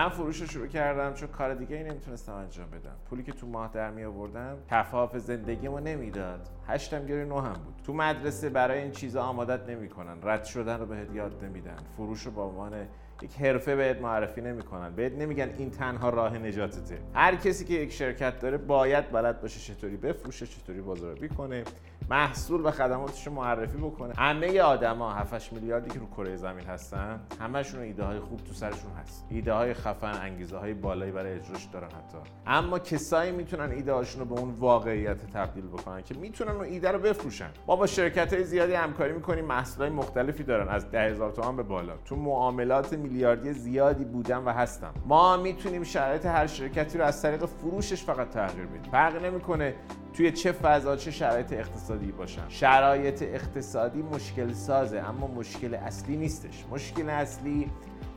من 0.00 0.08
فروش 0.08 0.40
رو 0.40 0.46
شروع 0.46 0.66
کردم 0.66 1.14
چون 1.14 1.28
کار 1.28 1.54
دیگه 1.54 1.76
ای 1.76 1.82
نمی‌تونستم 1.82 2.34
انجام 2.34 2.70
بدم. 2.70 2.96
پولی 3.10 3.22
که 3.22 3.32
تو 3.32 3.46
ماه 3.46 3.70
در 3.72 3.90
می 3.90 4.04
آوردم 4.04 4.58
کفاف 4.70 5.16
زندگیمو 5.16 5.80
نمی‌داد. 5.80 6.48
هشتم 6.70 7.06
گیری 7.06 7.24
نو 7.24 7.40
هم 7.40 7.52
بود. 7.52 7.74
تو 7.86 7.92
مدرسه 7.92 8.48
برای 8.48 8.82
این 8.82 8.90
چیزا 8.90 9.22
آمادت 9.22 9.68
نمی‌کنن. 9.68 10.16
رد 10.22 10.44
شدن 10.44 10.78
رو 10.78 10.86
بهت 10.86 11.14
یاد 11.14 11.44
نمیدن. 11.44 11.76
فروش 11.96 12.22
رو 12.22 12.32
به 12.32 12.40
عنوان 12.40 12.72
یک 13.22 13.36
حرفه 13.36 13.76
بهت 13.76 14.00
معرفی 14.00 14.40
نمی‌کنن. 14.40 14.94
بهت 14.94 15.12
نمیگن 15.12 15.50
این 15.58 15.70
تنها 15.70 16.08
راه 16.10 16.38
نجاتته. 16.38 16.98
هر 17.14 17.36
کسی 17.36 17.64
که 17.64 17.74
یک 17.74 17.92
شرکت 17.92 18.40
داره 18.40 18.58
باید 18.58 19.10
بلد 19.10 19.40
باشه 19.40 19.74
چطوری 19.74 19.96
بفروشه 19.96 20.46
چطوری 20.46 20.80
بازاریابی 20.80 21.28
کنه 21.28 21.64
محصول 22.10 22.66
و 22.66 22.70
خدماتش 22.70 23.26
رو 23.26 23.32
معرفی 23.32 23.78
بکنه. 23.78 24.14
همه 24.14 24.60
آدما 24.60 25.12
7 25.12 25.52
میلیاردی 25.52 25.90
که 25.90 25.98
رو 25.98 26.06
کره 26.06 26.36
زمین 26.36 26.64
هستن 26.64 27.20
همشون 27.40 27.80
ایده 27.80 28.04
های 28.04 28.20
خوب 28.20 28.40
تو 28.44 28.52
سرشون 28.52 28.92
هست. 29.02 29.26
ایده 29.30 29.52
های 29.52 29.74
خفن 29.74 30.18
انگیزه 30.22 30.56
های 30.58 30.74
بالایی 30.74 31.12
برای 31.12 31.32
اجراش 31.32 31.64
دارن 31.64 31.88
حتی. 31.88 32.18
اما 32.46 32.78
کسایی 32.78 33.32
می‌تونن 33.32 33.70
ایده 33.70 33.92
هاشون 33.92 34.20
رو 34.20 34.34
به 34.34 34.40
اون 34.40 34.50
واقعیت 34.50 35.30
تبدیل 35.30 35.66
بکنن 35.66 36.02
که 36.02 36.14
می‌تونن 36.14 36.59
اون 36.60 36.68
ایده 36.68 36.90
رو 36.90 36.98
بفروشن. 36.98 37.50
ما 37.66 37.76
با 37.76 37.86
شرکت 37.86 38.32
های 38.32 38.44
زیادی 38.44 38.74
همکاری 38.74 39.12
می‌کنیم 39.12 39.44
محصول 39.44 39.82
های 39.82 39.94
مختلفی 39.94 40.42
دارن. 40.42 40.68
از 40.68 40.90
10000 40.90 41.30
تومان 41.30 41.56
به 41.56 41.62
بالا. 41.62 41.92
تو 42.04 42.16
معاملات 42.16 42.92
میلیاردی 42.92 43.52
زیادی 43.52 44.04
بودم 44.04 44.46
و 44.46 44.50
هستم 44.50 44.94
ما 45.06 45.36
می‌تونیم 45.36 45.82
شرایط 45.82 46.26
هر 46.26 46.46
شرکتی 46.46 46.98
رو 46.98 47.04
از 47.04 47.22
طریق 47.22 47.46
فروشش 47.46 48.02
فقط 48.02 48.30
تغییر 48.30 48.66
بدیم. 48.66 48.92
فرق 48.92 49.24
نمی‌کنه 49.24 49.74
توی 50.12 50.32
چه 50.32 50.52
فضا 50.52 50.96
چه 50.96 51.10
شرایط 51.10 51.52
اقتصادی 51.52 52.12
باشن. 52.12 52.48
شرایط 52.48 53.22
اقتصادی 53.22 54.02
مشکل 54.02 54.52
سازه 54.52 54.98
اما 54.98 55.26
مشکل 55.26 55.74
اصلی 55.74 56.16
نیستش. 56.16 56.64
مشکل 56.70 57.08
اصلی 57.08 57.70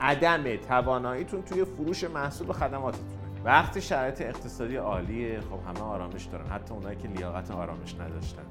عدم 0.00 0.56
تواناییتون 0.56 1.42
توی 1.42 1.64
فروش 1.64 2.04
محصول 2.04 2.50
و 2.50 2.52
خدماتتونه 2.52 3.23
وقتی 3.44 3.80
شرایط 3.80 4.20
اقتصادی 4.20 4.76
عالیه 4.76 5.40
خب 5.40 5.58
همه 5.68 5.80
آرامش 5.80 6.24
دارن. 6.24 6.46
حتی 6.46 6.74
اونایی 6.74 6.96
که 6.96 7.08
لیاقت 7.08 7.50
آرامش 7.50 7.94
نداشتن. 7.94 8.42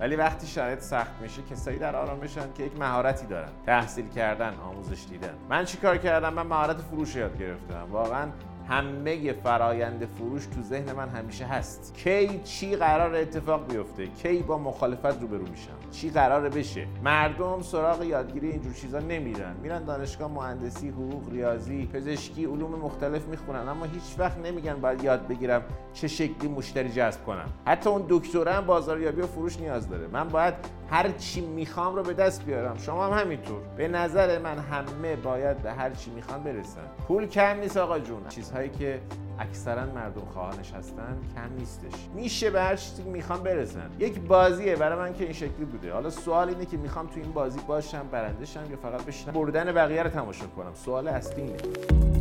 ولی 0.00 0.16
وقتی 0.16 0.46
شرایط 0.46 0.80
سخت 0.80 1.22
میشه 1.22 1.42
کسایی 1.42 1.78
در 1.78 1.96
آرامشن 1.96 2.52
که 2.54 2.62
یک 2.62 2.78
مهارتی 2.78 3.26
دارن. 3.26 3.48
تحصیل 3.66 4.08
کردن 4.08 4.54
آموزش 4.54 5.04
دیدن. 5.10 5.34
من 5.48 5.64
چیکار 5.64 5.96
کردم؟ 5.96 6.32
من 6.32 6.46
مهارت 6.46 6.80
فروش 6.80 7.16
یاد 7.16 7.38
گرفتم. 7.38 7.86
واقعا 7.90 8.28
همه 8.68 9.32
فرایند 9.32 10.08
فروش 10.18 10.46
تو 10.46 10.62
ذهن 10.62 10.92
من 10.92 11.08
همیشه 11.08 11.44
هست. 11.44 11.94
کی 11.94 12.40
چی 12.44 12.76
قرار 12.76 13.14
اتفاق 13.14 13.72
بیفته؟ 13.72 14.06
کی 14.06 14.42
با 14.42 14.58
مخالفت 14.58 15.20
روبرو 15.20 15.48
میشم؟ 15.50 15.72
چی 15.90 16.10
قراره 16.10 16.48
بشه؟ 16.48 16.86
مردم 17.04 17.62
سراغ 17.62 18.02
یادگیری 18.02 18.50
اینجور 18.50 18.72
چیزا 18.72 18.98
نمیرن. 18.98 19.56
میرن 19.62 19.84
دانشگاه 19.84 20.30
مهندسی 20.30 20.88
حقوق 20.88 21.32
ریاضی 21.32 21.86
پزشکی 21.86 22.44
علوم 22.44 22.70
مختلف 22.70 23.26
می‌خونن. 23.26 23.68
اما 23.68 23.84
هیچ 23.84 24.18
وقت 24.18 24.38
نمیگن 24.38 24.74
باید 24.74 25.04
یاد 25.04 25.28
بگیرم 25.28 25.62
چه 25.92 26.08
شکلی 26.08 26.48
مشتری 26.48 26.88
جذب 26.88 27.24
کنم. 27.24 27.48
حتی 27.66 27.90
اون 27.90 28.04
دکترم 28.08 28.66
بازاریابی 28.66 29.20
و 29.20 29.26
فروش 29.26 29.60
نیاز 29.60 29.88
داره. 29.88 30.06
من 30.06 30.28
باید 30.28 30.54
هر 30.90 31.08
چی 31.08 31.40
می‌خوام 31.40 31.96
رو 31.96 32.02
به 32.02 32.14
دست 32.14 32.44
بیارم. 32.44 32.76
شما 32.78 33.06
هم 33.06 33.18
همینطور. 33.18 33.60
به 33.76 33.88
نظر 33.88 34.38
من 34.38 34.58
همه 34.58 35.16
باید 35.16 35.56
به 35.56 35.72
هر 35.72 35.90
چی 35.90 36.10
می‌خوان 36.10 36.42
برسن. 36.42 36.80
پول 37.08 37.26
کم 37.26 37.60
نیست 37.60 37.76
آقا 37.76 37.98
جون. 37.98 38.22
چیزهایی 38.54 38.70
که 38.78 39.00
اکثرا 39.38 39.86
مردم 39.86 40.24
خواهانش 40.32 40.72
هستن 40.72 41.16
کم 41.34 41.54
نیستش. 41.58 41.92
میشه 42.14 42.50
به 42.50 42.62
هر 42.62 42.76
چیزی 42.76 43.02
می‌خوام 43.02 43.42
برسن 43.42 43.90
یک 43.98 44.20
بازیه 44.20 44.76
برای 44.76 44.98
من 44.98 45.14
که 45.14 45.24
این 45.24 45.32
شکلی 45.32 45.64
بوده. 45.64 45.92
حالا 45.92 46.10
سوال 46.10 46.48
اینه 46.48 46.66
که 46.66 46.76
می‌خوام 46.76 47.06
تو 47.06 47.20
این 47.20 47.32
بازی 47.32 47.60
باشم 47.66 48.08
برنده 48.12 48.44
شم 48.44 48.70
یا 48.70 48.76
فقط 48.76 49.04
بشینم؟ 49.04 49.32
بردن 49.32 49.72
بقیه 49.72 50.02
رو 50.02 50.10
تماشا 50.10 50.46
کنم. 50.46 50.74
سوال 50.74 51.08
اصلی 51.08 51.42
اینه. 51.42 52.13